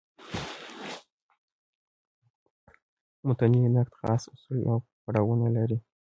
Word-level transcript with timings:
متني 3.27 3.61
نقد 3.75 3.89
خاص 3.99 4.23
اصول 4.33 4.57
او 4.71 4.77
پړاوونه 5.03 5.47
لري. 5.57 5.77